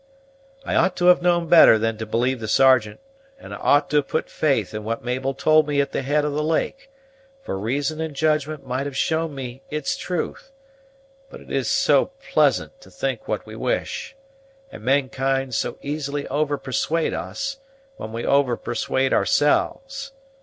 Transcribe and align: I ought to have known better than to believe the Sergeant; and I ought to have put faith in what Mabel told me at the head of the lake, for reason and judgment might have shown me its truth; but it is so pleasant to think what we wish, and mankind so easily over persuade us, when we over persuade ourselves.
I 0.65 0.73
ought 0.73 0.95
to 0.95 1.05
have 1.05 1.21
known 1.21 1.47
better 1.47 1.77
than 1.77 1.95
to 1.99 2.07
believe 2.07 2.39
the 2.39 2.47
Sergeant; 2.47 2.99
and 3.39 3.53
I 3.53 3.57
ought 3.57 3.87
to 3.91 3.97
have 3.97 4.07
put 4.07 4.31
faith 4.31 4.73
in 4.73 4.83
what 4.83 5.03
Mabel 5.03 5.35
told 5.35 5.67
me 5.67 5.79
at 5.79 5.91
the 5.91 6.01
head 6.01 6.25
of 6.25 6.33
the 6.33 6.41
lake, 6.41 6.89
for 7.43 7.55
reason 7.55 8.01
and 8.01 8.15
judgment 8.15 8.65
might 8.65 8.87
have 8.87 8.97
shown 8.97 9.35
me 9.35 9.61
its 9.69 9.95
truth; 9.95 10.51
but 11.29 11.39
it 11.39 11.51
is 11.51 11.69
so 11.69 12.13
pleasant 12.31 12.81
to 12.81 12.89
think 12.89 13.27
what 13.27 13.45
we 13.45 13.55
wish, 13.55 14.15
and 14.71 14.81
mankind 14.83 15.53
so 15.53 15.77
easily 15.83 16.27
over 16.29 16.57
persuade 16.57 17.13
us, 17.13 17.59
when 17.97 18.11
we 18.11 18.25
over 18.25 18.57
persuade 18.57 19.13
ourselves. 19.13 20.13